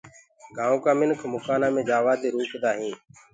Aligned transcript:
گآئونٚ 0.55 0.81
ڪآ 0.83 0.91
منک 0.99 1.19
مڪآنآ 1.33 1.67
مي 1.73 1.81
جآوآ 1.89 2.13
دي 2.21 2.29
روڪدآ 2.35 2.71
هينٚ۔ 2.79 2.99